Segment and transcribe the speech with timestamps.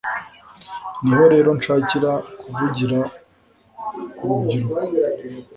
[1.05, 2.11] niho rero nshakira
[2.41, 2.99] kuvugira
[4.21, 4.85] urubyiruko